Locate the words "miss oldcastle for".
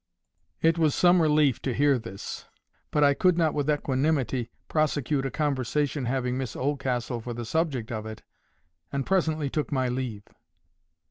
6.39-7.35